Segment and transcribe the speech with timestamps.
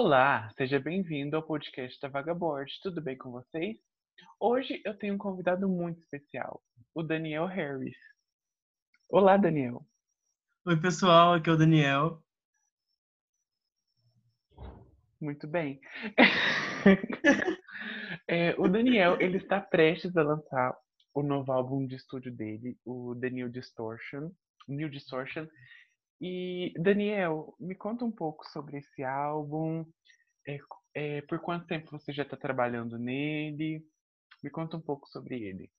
[0.00, 2.70] Olá, seja bem-vindo ao podcast da Vagabond.
[2.84, 3.76] Tudo bem com vocês?
[4.38, 6.62] Hoje eu tenho um convidado muito especial,
[6.94, 7.96] o Daniel Harris.
[9.10, 9.84] Olá, Daniel.
[10.64, 12.22] Oi, pessoal, aqui é o Daniel.
[15.20, 15.80] Muito bem.
[18.28, 20.78] é, o Daniel, ele está prestes a lançar
[21.12, 24.30] o novo álbum de estúdio dele, o The New Distortion,
[24.68, 25.48] New Distortion,
[26.20, 29.84] e, Daniel, me conta um pouco sobre esse álbum.
[30.46, 30.58] É,
[30.94, 33.84] é, por quanto tempo você já está trabalhando nele?
[34.42, 35.70] Me conta um pouco sobre ele.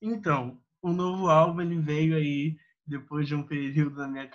[0.00, 4.30] Então, o novo álbum ele veio aí depois de um período da minha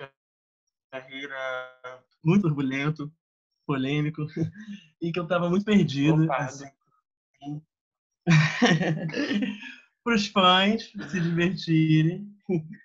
[0.91, 1.79] carreira
[2.23, 3.11] muito turbulento,
[3.65, 4.25] polêmico,
[5.01, 6.31] e que eu estava muito perdido.
[6.33, 6.69] Assim,
[10.03, 12.27] para os fãs se divertirem.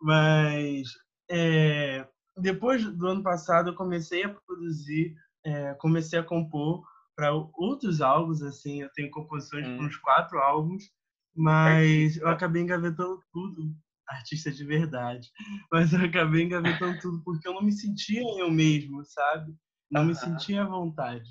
[0.00, 0.88] Mas
[1.30, 6.84] é, depois do ano passado, eu comecei a produzir, é, comecei a compor
[7.16, 9.76] para outros álbuns, assim, eu tenho composições hum.
[9.76, 10.84] para uns quatro álbuns,
[11.34, 13.74] mas eu acabei engavetando tudo,
[14.06, 15.28] artista de verdade,
[15.72, 19.54] mas eu acabei engavetando tudo porque eu não me sentia eu mesmo, sabe?
[19.90, 21.28] Não me sentia à vontade.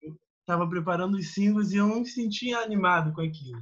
[0.00, 3.60] Eu estava preparando os singles e eu não me sentia animado com aquilo.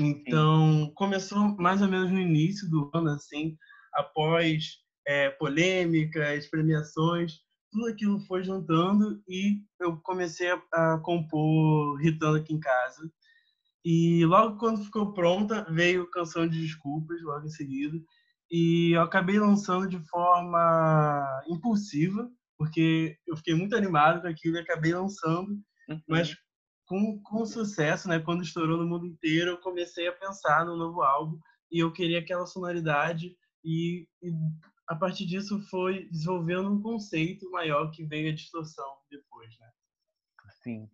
[0.00, 3.56] Então, começou mais ou menos no início do ano, assim,
[3.92, 12.38] após é, polêmicas, premiações, tudo aquilo foi juntando e eu comecei a, a compor Ritando
[12.38, 13.10] aqui em casa.
[13.84, 18.00] E logo quando ficou pronta, veio Canção de Desculpas, logo em seguida.
[18.50, 24.60] E eu acabei lançando de forma impulsiva, porque eu fiquei muito animado com aquilo e
[24.60, 25.50] acabei lançando.
[25.88, 26.00] Uhum.
[26.08, 26.34] Mas
[26.86, 28.20] com, com sucesso, né?
[28.20, 31.38] Quando estourou no mundo inteiro, eu comecei a pensar no novo álbum
[31.70, 34.30] e eu queria aquela sonoridade e, e
[34.86, 39.70] a partir disso foi desenvolvendo um conceito maior que veio a distorção depois, né?
[40.62, 40.88] Sim.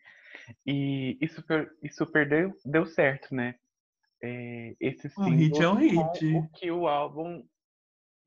[0.67, 1.43] E isso,
[1.83, 3.57] isso perdeu, deu certo, né?
[4.23, 6.27] É, esse um hit é um hit.
[6.35, 7.45] O que o álbum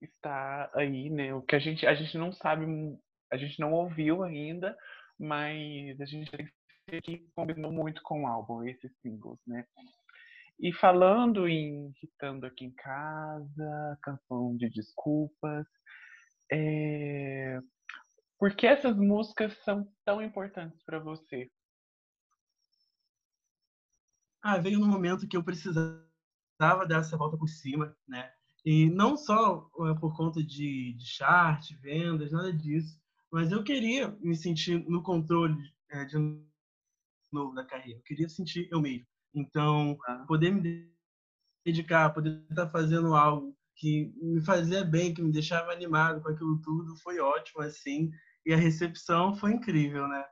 [0.02, 1.34] está aí, né?
[1.34, 2.66] O que a gente, a gente não sabe,
[3.32, 4.76] a gente não ouviu ainda,
[5.20, 6.50] mas a gente tem
[7.02, 9.66] que combinou muito com o álbum, esses singles, né?
[10.64, 15.68] E falando em Ritando Aqui em Casa, Canção de Desculpas,
[16.50, 17.60] é...
[18.40, 21.52] por que essas músicas são tão importantes para você?
[24.42, 26.08] Ah, veio no momento que eu precisava
[26.88, 28.32] dar essa volta por cima, né?
[28.64, 32.98] E não só eh, por conta de, de chart, vendas, nada disso,
[33.30, 36.16] mas eu queria me sentir no controle é, de
[37.34, 38.00] novo da carreira.
[38.00, 39.13] Eu queria sentir eu mesmo.
[39.34, 40.26] Então, ah.
[40.28, 40.92] poder me
[41.66, 46.62] dedicar, poder estar fazendo algo que me fazia bem, que me deixava animado com aquilo
[46.62, 48.12] tudo, foi ótimo, assim.
[48.46, 50.24] E a recepção foi incrível, né?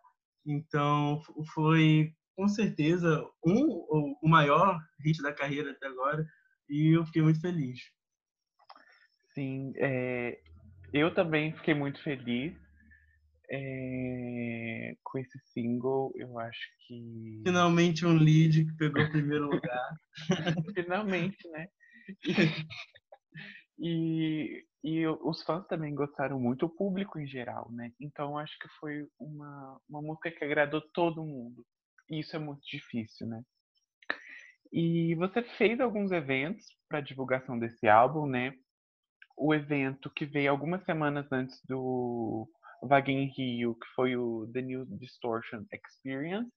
[0.45, 1.21] Então,
[1.53, 6.25] foi com certeza um o maior hit da carreira até agora
[6.69, 7.79] e eu fiquei muito feliz.
[9.33, 10.39] Sim, é,
[10.93, 12.55] eu também fiquei muito feliz
[13.49, 13.57] é,
[15.21, 17.41] esse single, eu acho que.
[17.45, 19.95] Finalmente um lead que pegou o primeiro lugar.
[20.75, 21.67] Finalmente, né?
[23.83, 27.91] E, e os fãs também gostaram muito, o público em geral, né?
[27.99, 31.65] Então acho que foi uma, uma música que agradou todo mundo.
[32.09, 33.41] E isso é muito difícil, né?
[34.71, 38.53] E você fez alguns eventos para divulgação desse álbum, né?
[39.35, 42.47] O evento que veio algumas semanas antes do
[42.81, 46.51] Vague em Rio, que foi o The New Distortion Experience.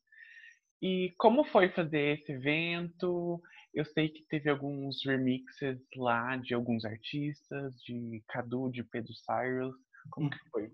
[0.83, 3.41] E como foi fazer esse evento?
[3.73, 9.75] Eu sei que teve alguns remixes lá de alguns artistas, de Cadu, de Pedro Cyrus.
[10.11, 10.71] Como que foi?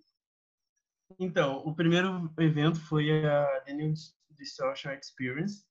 [1.19, 3.93] Então, o primeiro evento foi a The New
[4.39, 5.65] Distortion Experience,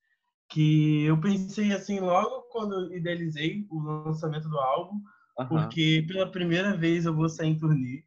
[0.49, 5.01] que eu pensei assim logo quando idealizei o lançamento do álbum,
[5.47, 8.03] porque pela primeira vez eu vou sair em turnê.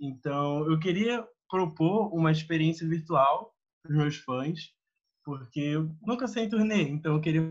[0.00, 4.72] Então, eu queria propor uma experiência virtual para os meus fãs,
[5.24, 7.42] porque eu nunca saí em turnê, então eu queria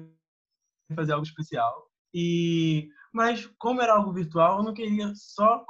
[0.95, 1.87] fazer algo especial.
[2.13, 5.65] E mas como era algo virtual, eu não queria só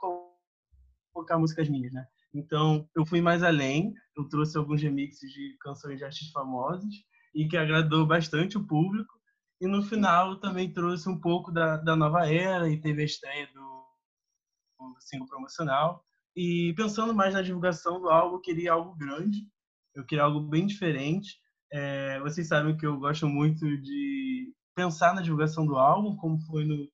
[1.13, 2.07] colocar músicas minhas, né?
[2.33, 6.93] Então eu fui mais além, eu trouxe alguns remixes de canções de artistas famosos
[7.33, 9.19] e que agradou bastante o público.
[9.59, 13.47] E no final também trouxe um pouco da, da nova era e teve a estreia
[13.53, 13.85] do,
[14.79, 16.03] do single promocional.
[16.35, 19.39] E pensando mais na divulgação do álbum, eu queria algo grande,
[19.95, 21.37] eu queria algo bem diferente.
[21.71, 26.65] É, vocês sabem que eu gosto muito de pensar na divulgação do álbum, como foi
[26.65, 26.89] no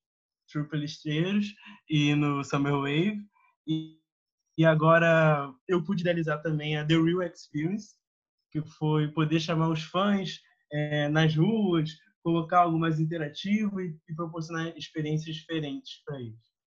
[0.50, 1.46] True Pelistreiros
[1.88, 3.20] e no Summer Wave.
[3.66, 3.98] E,
[4.58, 7.94] E agora eu pude realizar também a The Real Experience,
[8.50, 10.40] que foi poder chamar os fãs
[10.72, 11.90] é, nas ruas,
[12.22, 16.57] colocar algo mais interativo e, e proporcionar experiências diferentes para eles.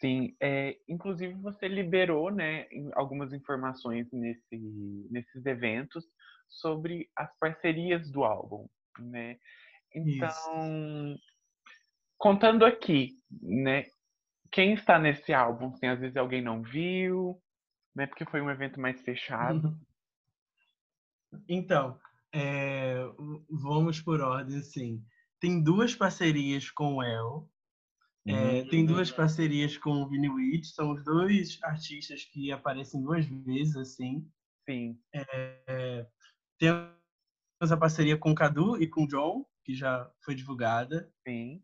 [0.00, 4.56] Sim, é, inclusive você liberou né, algumas informações nesse,
[5.10, 6.04] nesses eventos
[6.48, 8.66] sobre as parcerias do álbum,
[8.98, 9.38] né?
[9.94, 11.20] Então, Isso.
[12.16, 13.84] contando aqui, né,
[14.50, 15.68] quem está nesse álbum?
[15.68, 17.40] Assim, às vezes alguém não viu,
[17.94, 18.06] né?
[18.06, 19.68] Porque foi um evento mais fechado.
[19.68, 21.42] Uhum.
[21.48, 22.00] Então,
[22.32, 22.96] é,
[23.48, 25.04] vamos por ordem, assim.
[25.38, 27.48] Tem duas parcerias com o El.
[28.26, 28.68] É, uhum.
[28.68, 30.68] Tem duas parcerias com o Vini Witt.
[30.68, 34.28] São os dois artistas que aparecem duas vezes, assim.
[34.68, 34.98] Sim.
[35.14, 36.06] É,
[36.58, 36.90] temos
[37.72, 41.10] a parceria com o Cadu e com o John, que já foi divulgada.
[41.26, 41.62] Sim.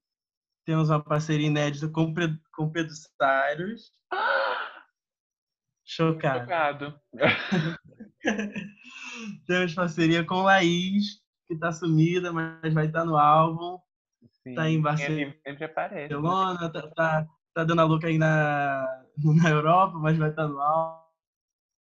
[0.64, 2.12] Temos uma parceria inédita com,
[2.52, 3.92] com Pedro Cyrus.
[5.84, 6.40] Chocado.
[6.40, 7.00] Chocado.
[9.46, 13.78] Temos parceria com Laís, que está sumida, mas vai estar tá no álbum.
[14.46, 15.34] Sim, tá em Barcelona.
[15.44, 16.14] Sempre aparece.
[16.14, 18.86] Barcelona, tá, tá, tá, dando a louca aí na,
[19.42, 20.60] na Europa, mas vai estar tá no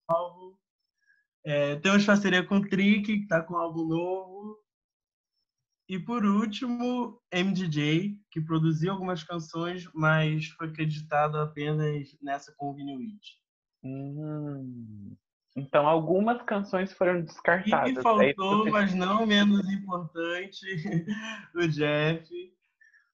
[0.06, 0.54] álbum.
[1.42, 4.58] É, temos parceria com o Trick, que está com um álbum novo.
[5.88, 12.74] E por último, MDJ, que produziu algumas canções, mas foi acreditado apenas nessa com o
[12.74, 13.40] Witt.
[13.82, 15.16] Hum.
[15.56, 17.90] Então algumas canções foram descartadas.
[17.90, 20.64] E é faltou, é mas não menos importante,
[21.54, 22.54] o Jeff.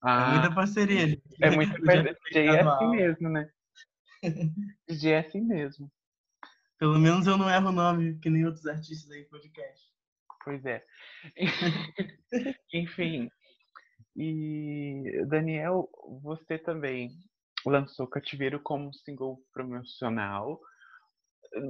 [0.03, 1.23] Ah, é muita parceria.
[1.41, 2.17] É parceria.
[2.25, 3.50] DJ é assim mesmo, né?
[4.88, 5.91] DJ é assim mesmo.
[6.79, 9.87] Pelo menos eu não erro o nome, que nem outros artistas aí podcast.
[10.44, 10.85] Pois é.
[12.73, 13.31] Enfim.
[14.15, 15.88] E, Daniel,
[16.23, 17.11] você também
[17.65, 20.61] lançou Cativeiro como single promocional.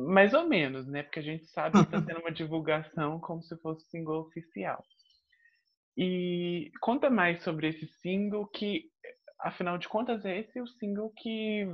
[0.09, 1.03] Mais ou menos, né?
[1.03, 4.83] Porque a gente sabe que está sendo uma divulgação como se fosse single oficial.
[5.97, 8.91] E conta mais sobre esse single que,
[9.41, 11.67] afinal de contas, é esse o single que,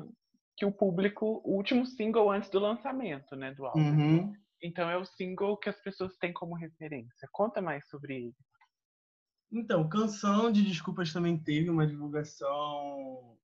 [0.56, 3.80] que o público, o último single antes do lançamento, né, do álbum.
[3.80, 4.32] Uhum.
[4.62, 7.28] Então é o single que as pessoas têm como referência.
[7.32, 8.34] Conta mais sobre ele.
[9.50, 13.36] Então, Canção de Desculpas também teve uma divulgação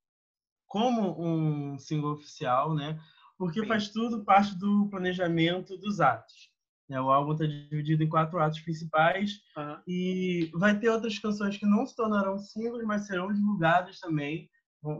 [0.66, 2.98] como um single oficial, né?
[3.38, 3.66] Porque Sim.
[3.66, 6.50] faz tudo parte do planejamento dos atos.
[6.88, 7.00] Né?
[7.00, 9.76] O álbum está dividido em quatro atos principais uhum.
[9.86, 14.50] e vai ter outras canções que não se tornarão singles, mas serão divulgadas também.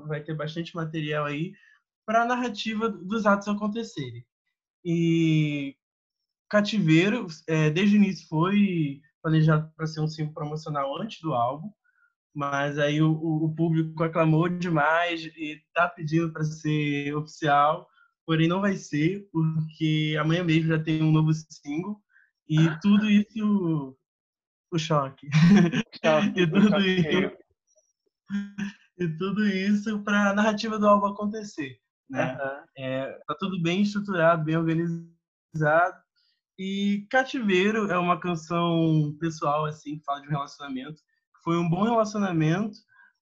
[0.06, 1.52] Vai ter bastante material aí
[2.06, 4.24] para a narrativa dos atos acontecerem.
[4.84, 5.76] E
[6.48, 11.70] Cativeiro, é, desde o início, foi planejado para ser um single promocional antes do álbum,
[12.34, 17.86] mas aí o, o público aclamou demais e está pedindo para ser oficial,
[18.28, 21.98] porém não vai ser, porque amanhã mesmo já tem um novo single
[22.46, 23.96] e tudo isso
[24.70, 25.26] o choque.
[26.04, 27.38] choque e tudo isso
[28.98, 32.34] e tudo isso para a narrativa do álbum acontecer, né?
[32.34, 32.64] Uhum.
[32.76, 35.96] É, tá tudo bem estruturado, bem organizado
[36.58, 41.00] e Cativeiro é uma canção pessoal, assim, que fala de um relacionamento.
[41.42, 42.76] Foi um bom relacionamento,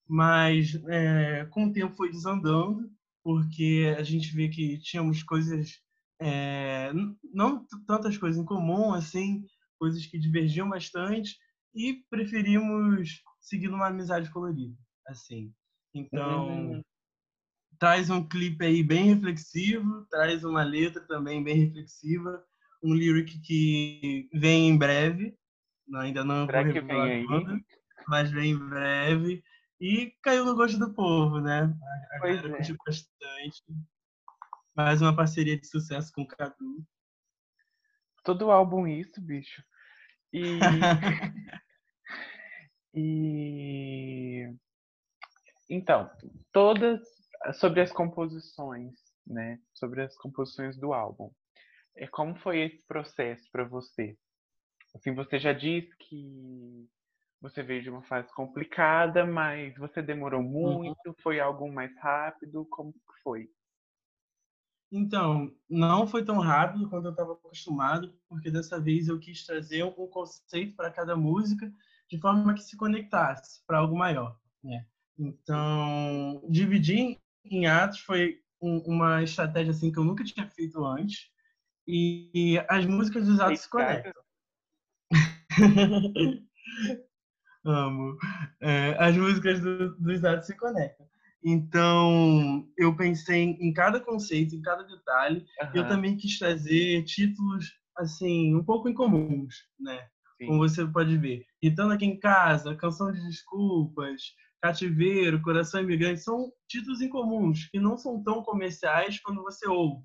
[0.05, 2.91] mas é, com o tempo foi desandando,
[3.27, 5.81] porque a gente vê que tínhamos coisas,
[6.17, 6.93] é,
[7.33, 9.45] não tantas coisas em comum, assim,
[9.77, 11.37] coisas que divergiam bastante,
[11.75, 14.73] e preferimos seguir numa amizade colorida,
[15.05, 15.53] assim.
[15.93, 16.81] Então, uhum.
[17.77, 22.41] traz um clipe aí bem reflexivo, traz uma letra também bem reflexiva,
[22.81, 25.35] um lyric que vem em breve,
[25.95, 26.63] ainda não Será
[27.25, 27.59] quando,
[28.07, 29.43] mas vem em breve.
[29.79, 31.71] E caiu no gosto do povo, né?
[32.11, 32.73] A pois é.
[32.85, 33.63] bastante.
[34.75, 36.83] Mais uma parceria de sucesso com o Cadu.
[38.23, 39.63] Todo álbum isso, bicho.
[40.33, 40.59] E...
[42.93, 44.51] e...
[45.69, 46.09] Então,
[46.51, 47.01] todas
[47.53, 49.59] sobre as composições, né?
[49.73, 51.31] Sobre as composições do álbum.
[51.95, 54.17] É, como foi esse processo para você?
[54.95, 56.89] Assim, você já disse que
[57.41, 60.49] você veio de uma fase complicada, mas você demorou uhum.
[60.49, 61.07] muito?
[61.07, 61.15] Uhum.
[61.21, 62.65] Foi algo mais rápido?
[62.65, 63.49] Como foi?
[64.91, 69.83] Então, não foi tão rápido quanto eu estava acostumado, porque dessa vez eu quis trazer
[69.83, 71.71] um conceito para cada música
[72.09, 74.39] de forma que se conectasse para algo maior.
[74.63, 74.85] Né?
[75.19, 81.29] Então, dividir em atos foi um, uma estratégia assim que eu nunca tinha feito antes.
[81.85, 84.23] E as músicas dos atos se conectam.
[87.69, 88.17] Amo.
[88.61, 91.05] É, as músicas do, dos atos se conectam.
[91.43, 95.45] Então, eu pensei em cada conceito, em cada detalhe.
[95.61, 95.69] Uhum.
[95.75, 100.07] Eu também quis trazer títulos, assim, um pouco incomuns, né?
[100.37, 100.47] Sim.
[100.47, 101.45] Como você pode ver.
[101.61, 107.97] Então, aqui em casa, Canção de Desculpas, Cativeiro, Coração Imigrante, são títulos incomuns, que não
[107.97, 110.03] são tão comerciais quando você ouve.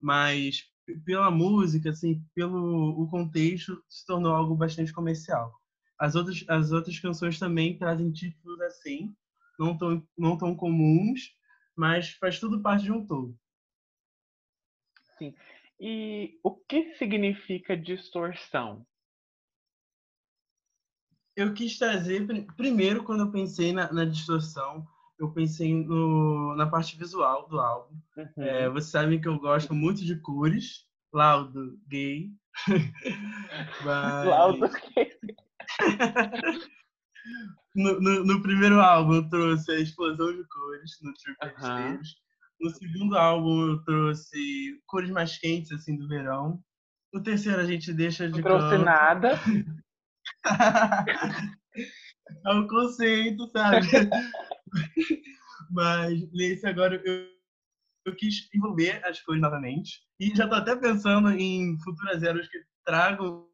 [0.00, 0.62] Mas,
[1.04, 5.52] pela música, assim, pelo o contexto, se tornou algo bastante comercial.
[5.98, 9.14] As outras, as outras canções também trazem títulos assim,
[9.58, 11.34] não tão, não tão comuns,
[11.76, 13.36] mas faz tudo parte de um todo.
[15.18, 15.34] Sim.
[15.80, 18.86] E o que significa distorção?
[21.36, 22.26] Eu quis trazer,
[22.56, 24.86] primeiro, quando eu pensei na, na distorção,
[25.18, 27.96] eu pensei no, na parte visual do álbum.
[28.16, 28.42] Uhum.
[28.44, 32.30] É, vocês sabem que eu gosto muito de cores, laudo, gay.
[33.84, 34.26] Mas...
[34.26, 35.16] Laudo, gay.
[37.74, 42.00] No, no, no, primeiro álbum eu trouxe a explosão de cores no Triple uhum.
[42.60, 46.60] No segundo álbum eu trouxe cores mais quentes assim do verão.
[47.12, 48.84] No terceiro a gente deixa de Não trouxe canto.
[48.84, 49.38] nada.
[52.44, 53.86] é um conceito, sabe?
[55.70, 57.28] Mas nesse agora eu,
[58.06, 60.02] eu quis envolver as cores novamente.
[60.18, 63.46] E já tô até pensando em futuras eras que tragam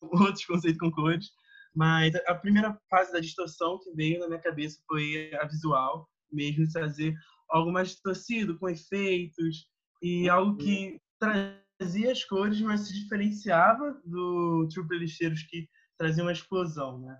[0.00, 1.30] outros conceitos com cores.
[1.74, 6.70] Mas a primeira fase da distorção que veio na minha cabeça foi a visual, mesmo
[6.70, 7.14] trazer
[7.48, 9.66] algo mais distorcido, com efeitos,
[10.02, 16.32] e algo que trazia as cores, mas se diferenciava do True Lixeiros que trazia uma
[16.32, 17.18] explosão, né?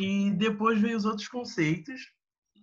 [0.00, 2.00] E depois veio os outros conceitos.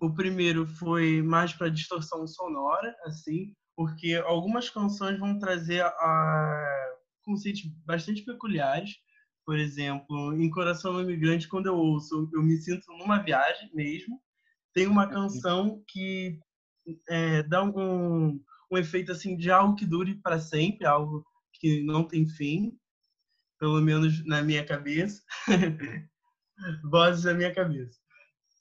[0.00, 7.62] O primeiro foi mais para distorção sonora, assim, porque algumas canções vão trazer a conceitos
[7.84, 8.96] bastante peculiares,
[9.44, 14.20] por exemplo, em Coração Imigrante, quando eu ouço, eu me sinto numa viagem mesmo.
[14.72, 16.38] Tem uma canção que
[17.08, 22.04] é, dá um, um efeito assim de algo que dure para sempre, algo que não
[22.04, 22.78] tem fim,
[23.58, 25.22] pelo menos na minha cabeça.
[26.84, 27.98] Vozes na minha cabeça.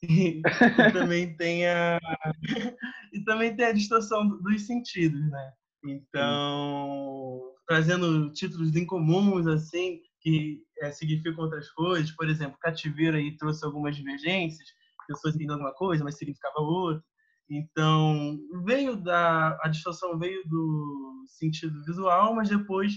[0.02, 2.00] E, e, também tem a
[3.14, 5.54] e também tem a distorção dos sentidos, né?
[5.84, 12.12] Então, trazendo títulos incomuns assim, que é, significam outras coisas.
[12.12, 14.68] Por exemplo, cativeiro aí trouxe algumas divergências,
[15.08, 17.04] pessoas entendendo uma coisa, mas significava outra.
[17.50, 22.94] Então, veio da a distorção veio do sentido visual, mas depois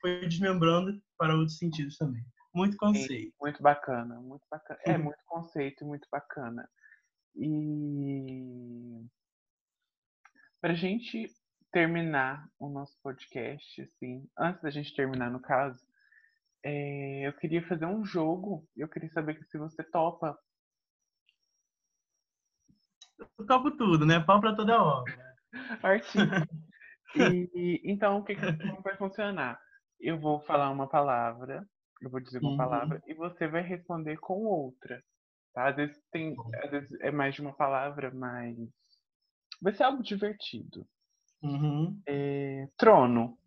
[0.00, 2.24] foi desmembrando para outros sentidos também.
[2.54, 3.34] Muito conceito.
[3.40, 4.80] Muito bacana, muito bacana.
[4.84, 6.68] É muito conceito, muito bacana.
[7.34, 9.04] E
[10.60, 11.26] para a gente
[11.70, 15.84] terminar o nosso podcast, assim, antes da gente terminar, no caso,
[16.68, 18.66] é, eu queria fazer um jogo.
[18.76, 20.36] Eu queria saber se você topa.
[23.38, 24.18] Eu topo tudo, né?
[24.18, 25.16] Pau pra toda obra.
[25.80, 26.18] Artista.
[27.54, 29.60] e, então, o que, que vai funcionar?
[30.00, 31.64] Eu vou falar uma palavra,
[32.02, 32.56] eu vou dizer uma uhum.
[32.56, 35.00] palavra, e você vai responder com outra.
[35.54, 35.68] Tá?
[35.68, 36.34] Às vezes tem.
[36.64, 38.56] Às vezes é mais de uma palavra, mas.
[39.62, 40.84] Vai ser algo divertido.
[41.42, 42.02] Uhum.
[42.08, 43.38] É, trono.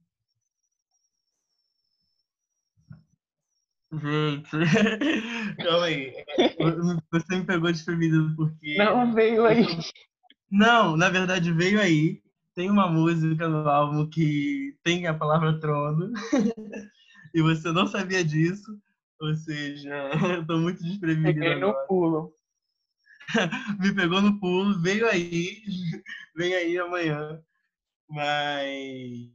[3.91, 4.51] Gente,
[5.57, 6.13] calma aí.
[7.11, 8.77] Você me pegou desprevenido porque.
[8.77, 9.65] Não, veio aí.
[10.51, 12.21] Não, na verdade veio aí.
[12.53, 16.11] Tem uma música no álbum que tem a palavra trono.
[17.33, 18.79] e você não sabia disso.
[19.19, 21.39] Ou seja, eu tô muito desprevenido.
[21.39, 22.33] Peguei no pulo.
[23.79, 25.61] me pegou no pulo, veio aí.
[26.35, 27.41] Vem aí amanhã.
[28.07, 29.31] Mas.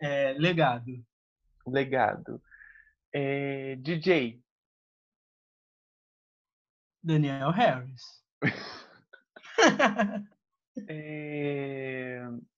[0.00, 0.90] É, legado.
[1.66, 2.40] Legado.
[3.12, 4.42] É, DJ.
[7.02, 8.22] Daniel Harris.
[10.88, 12.22] é...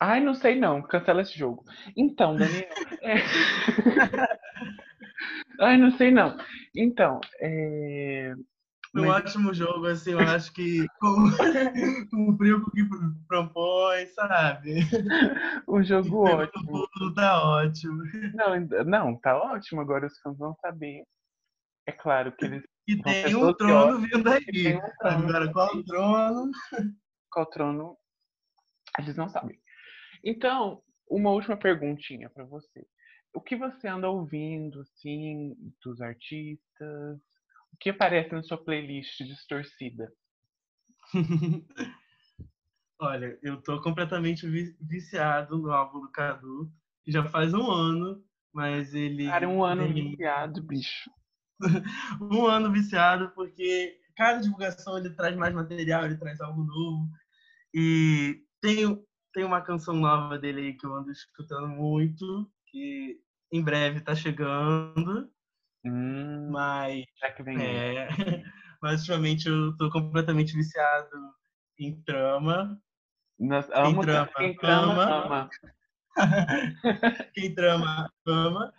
[0.00, 0.82] Ai, não sei não.
[0.82, 1.64] Cancela esse jogo.
[1.96, 2.68] Então, Daniel.
[3.02, 3.16] É...
[5.60, 6.36] Ai, não sei não.
[6.74, 8.34] Então, é...
[8.96, 10.86] Foi um ótimo jogo, assim, eu acho que
[12.10, 12.82] cumpriu o que
[13.28, 14.76] propõe, sabe?
[15.68, 16.88] Um jogo ótimo.
[16.92, 18.02] Tudo tá ótimo.
[18.32, 19.80] Não, não, tá ótimo.
[19.80, 21.02] Agora os fãs vão saber.
[21.86, 22.62] É claro que eles.
[22.86, 24.76] E tem um trono vindo aí.
[24.76, 26.50] Um trono Agora, qual trono?
[27.30, 27.96] Qual trono?
[28.98, 29.60] Eles não sabem.
[30.24, 32.86] Então, uma última perguntinha para você.
[33.34, 37.20] O que você anda ouvindo, assim, dos artistas?
[37.76, 40.10] O que aparece na sua playlist distorcida?
[42.98, 44.48] Olha, eu tô completamente
[44.80, 46.72] viciado no álbum do Cadu.
[47.06, 49.26] Já faz um ano, mas ele.
[49.26, 51.10] Cara, um ano viciado, bicho.
[52.32, 57.10] um ano viciado, porque cada divulgação ele traz mais material, ele traz algo novo.
[57.74, 59.04] E tem,
[59.34, 63.20] tem uma canção nova dele aí que eu ando escutando muito, que
[63.52, 65.30] em breve tá chegando.
[65.86, 67.04] Hum, mas.
[67.20, 67.56] já que vem.
[67.60, 68.08] É,
[68.82, 71.16] mas ultimamente eu tô completamente viciado
[71.78, 72.80] em trama.
[73.38, 75.24] Nós, amo trama, quem trama, ama.
[75.24, 75.50] ama.
[77.34, 78.72] Quem trama, ama.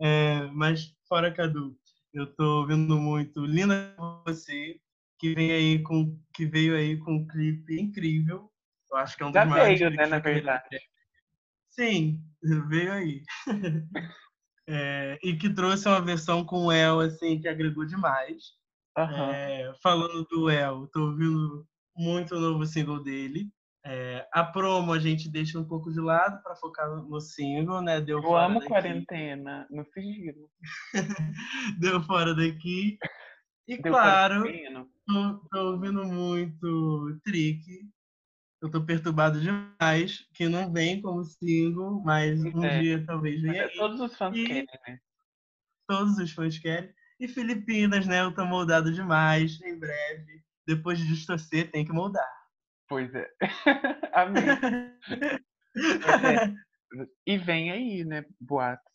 [0.00, 1.74] É, mas fora Cadu,
[2.12, 4.78] eu tô ouvindo muito Linda Você,
[5.18, 8.52] que vem aí com que veio aí com um clipe incrível.
[8.90, 10.78] Eu acho que é um dos Já maiores veio, né, na verdade.
[11.70, 12.22] Sim,
[12.68, 13.22] veio aí.
[14.68, 18.52] É, e que trouxe uma versão com o El, assim, que agregou demais.
[18.96, 19.30] Aham.
[19.32, 21.66] É, falando do El, tô ouvindo
[21.96, 23.50] muito o novo single dele.
[23.84, 28.00] É, a promo a gente deixa um pouco de lado para focar no, single, né?
[28.00, 28.68] Deu Eu fora amo daqui.
[28.68, 30.48] quarentena no sigilo.
[31.80, 32.96] Deu fora daqui.
[33.66, 34.44] E Deu claro,
[35.04, 37.60] tô, tô ouvindo muito Trick.
[38.62, 42.80] Eu tô perturbado demais, que não vem como single, mas um é.
[42.80, 43.76] dia talvez Mas venha é, aí.
[43.76, 44.98] todos os fãs E- querem, né?
[45.88, 46.94] Todos os fãs querem.
[47.18, 48.20] E Filipinas, né?
[48.20, 49.60] Eu tô moldado demais.
[49.62, 52.24] Em breve, depois de distorcer, tem que moldar.
[52.88, 53.28] Pois é.
[54.14, 54.44] Amei.
[54.44, 56.54] é.
[57.26, 58.24] E vem aí, né?
[58.40, 58.92] Boatos.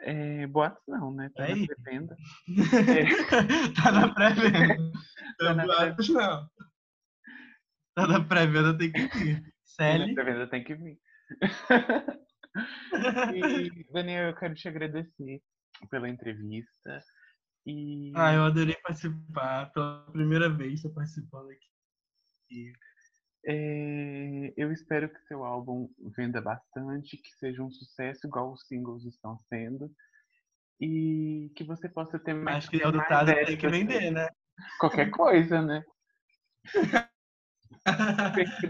[0.00, 1.30] É, boatos não, né?
[1.34, 2.16] Tá na pré-venda.
[3.82, 4.76] tá na pré-venda.
[5.38, 6.46] Tá na Boatos, não.
[8.00, 9.42] Tá na pré-venda, tem que vir.
[9.42, 10.14] Na Sally.
[10.14, 10.98] pré-venda tem que vir.
[13.34, 15.40] E, Daniel, eu quero te agradecer
[15.88, 17.00] pela entrevista.
[17.64, 19.70] E Ah, eu adorei participar.
[19.72, 22.72] Pela primeira vez tô participando aqui.
[23.46, 29.04] é, eu espero que seu álbum venda bastante, que seja um sucesso igual os singles
[29.04, 29.90] estão sendo.
[30.80, 32.58] E que você possa ter mais.
[32.58, 34.28] Acho que o mais ditado tem que vender, né?
[34.78, 35.84] Qualquer coisa, né?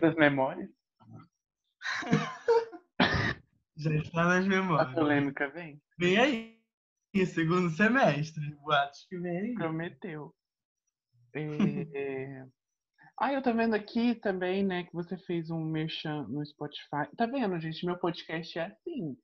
[0.01, 0.71] Das memórias.
[3.77, 4.95] Já está nas A memórias.
[4.95, 5.81] polêmica vem.
[5.99, 6.61] Vem aí.
[7.27, 8.55] Segundo semestre.
[8.57, 9.55] Boatos que vem aí.
[9.55, 10.35] Prometeu.
[11.35, 12.45] É,
[13.19, 17.09] Ah, eu tô vendo aqui também, né, que você fez um merchan no Spotify.
[17.17, 17.85] Tá vendo, gente?
[17.87, 19.17] Meu podcast é assim.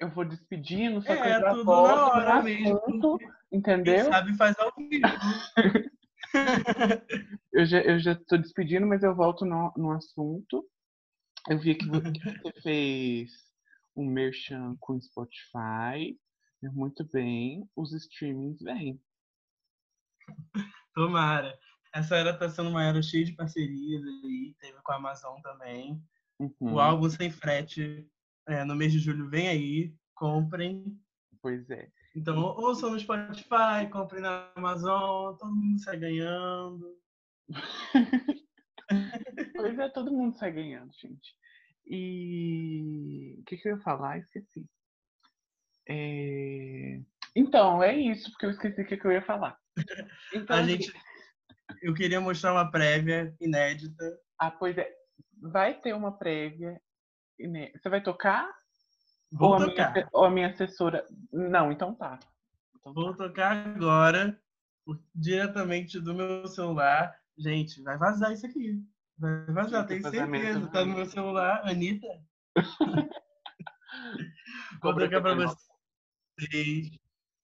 [0.00, 2.76] Eu vou despedindo, só que É, eu já tudo volto na hora mesmo.
[2.78, 4.04] assunto, Quem entendeu?
[4.06, 5.02] sabe faz ao vivo.
[7.52, 10.68] Eu já, eu já tô despedindo, mas eu volto no, no assunto.
[11.48, 13.32] Eu vi que vo- que você fez
[13.96, 16.18] um merchan com Spotify.
[16.62, 17.68] Muito bem.
[17.76, 19.00] Os streamings vêm.
[20.94, 21.56] Tomara.
[21.94, 24.54] Essa era tá sendo uma era cheia de parcerias aí.
[24.60, 26.02] Teve com a Amazon também.
[26.38, 28.06] Uhum, O álbum sem frete
[28.46, 29.94] é, no mês de julho vem aí.
[30.14, 30.98] Comprem.
[31.40, 31.90] Pois é.
[32.16, 36.96] Então, ouçam no Spotify, comprem na Amazon, todo mundo sai ganhando.
[39.54, 41.36] Pois é, todo mundo sai ganhando, gente.
[41.86, 44.18] E o que, que eu ia falar?
[44.18, 44.66] Esqueci.
[45.86, 47.00] É,
[47.36, 49.58] Então, é isso, porque eu esqueci o que, que eu ia falar.
[50.34, 50.92] Então, A assim, gente,
[51.82, 54.04] eu queria mostrar uma prévia inédita.
[54.38, 54.90] Ah, pois é.
[55.40, 56.80] Vai ter uma prévia.
[57.74, 58.50] Você vai tocar?
[59.30, 59.92] Vou ou, tocar.
[59.92, 61.06] Minha, ou a minha assessora.
[61.32, 62.18] Não, então tá.
[62.76, 63.28] Então Vou tá.
[63.28, 64.40] tocar agora,
[65.14, 67.14] diretamente do meu celular.
[67.36, 68.82] Gente, vai vazar isso aqui.
[69.18, 70.66] Vai vazar, tenho certeza.
[70.68, 72.06] Tá no meu celular, Anitta.
[74.82, 76.90] Vou tocar pra vocês.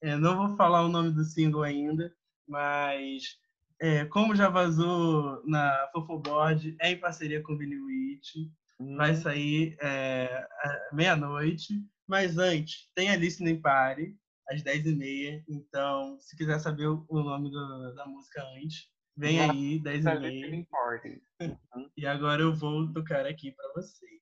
[0.01, 2.15] É, não vou falar o nome do single ainda,
[2.47, 3.39] mas
[3.81, 8.37] é, como já vazou na Fofoboard, é em parceria com o Billy Witch.
[8.97, 10.47] Vai sair é,
[10.93, 11.75] meia-noite.
[12.07, 14.17] Mas antes, tem a Listening Party,
[14.49, 15.43] às 10h30.
[15.49, 20.21] Então, se quiser saber o nome do- da música antes, vem aí, Tá 10h30.
[20.29, 21.23] listening party.
[21.41, 21.57] Uhum.
[21.97, 24.21] E agora eu vou tocar aqui para vocês.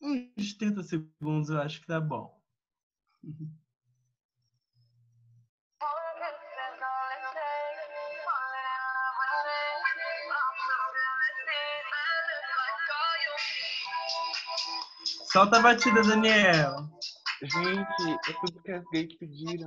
[0.00, 2.40] Uns 30 segundos eu acho que tá bom.
[15.36, 16.88] Solta a batida, Daniel.
[17.42, 19.66] Gente, é tudo que as gays pediram.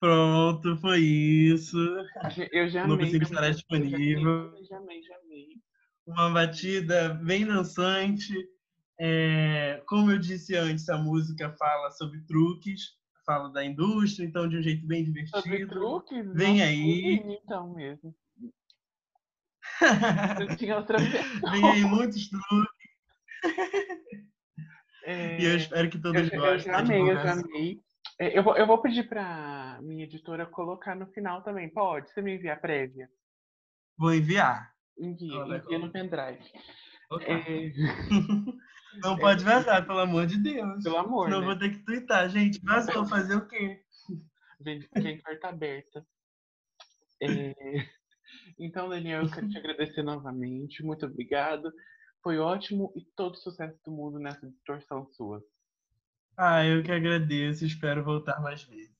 [0.00, 1.78] Pronto, foi isso.
[2.50, 3.06] Eu já amei.
[3.06, 4.56] single já estará amei, disponível.
[4.56, 5.13] Eu já amei, já amei.
[6.06, 8.32] Uma batida bem dançante.
[9.00, 14.56] É, como eu disse antes, a música fala sobre truques, fala da indústria, então de
[14.58, 15.40] um jeito bem divertido.
[15.40, 16.26] Sobre truques?
[16.34, 17.38] Vem Nossa, aí.
[17.42, 18.14] Então mesmo.
[20.40, 21.50] Eu tinha outra pessoa.
[21.52, 22.74] Vem aí muitos truques.
[25.06, 26.60] É, E eu espero que eu, todos já- eu gostem.
[26.60, 27.82] já da amei, eu já amei.
[28.18, 31.68] É, Eu vou, eu vou pedir pra minha editora colocar no final também.
[31.68, 32.10] Pode?
[32.10, 33.06] Você me envia a prévia?
[33.98, 34.73] Vou enviar.
[34.98, 36.44] Envia, vai envia no pendrive.
[37.10, 37.26] Ok.
[37.28, 37.72] É,
[39.02, 40.82] Não pode vazar, pelo amor de Deus.
[40.82, 41.46] pelo amor, eu né?
[41.46, 42.28] vou ter que twittar.
[42.28, 43.82] Gente, vazou fazer o quê?
[44.60, 46.06] Gente, fiquei em carta aberta.
[47.20, 47.54] É,
[48.58, 50.82] Então, Daniel, eu quero te agradecer novamente.
[50.82, 51.72] Muito obrigado.
[52.22, 55.42] Foi ótimo e todo sucesso do mundo nessa distorção sua.
[56.36, 57.64] Ah, eu que agradeço.
[57.64, 58.94] Espero voltar mais vezes.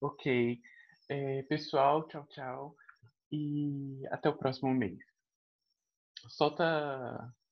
[0.00, 0.60] Ok.
[1.08, 2.76] É, pessoal, tchau, tchau.
[3.30, 4.98] E até o próximo mês.
[6.28, 6.64] Solta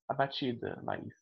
[0.09, 1.15] a batida, Laís.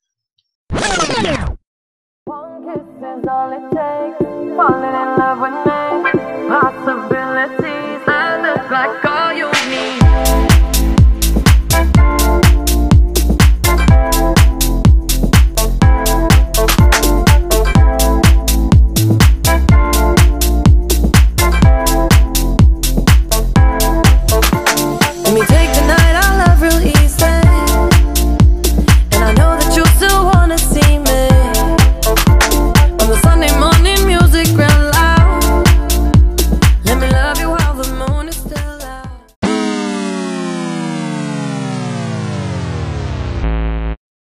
[6.48, 7.84] Possibilities.
[8.70, 9.53] Like all you.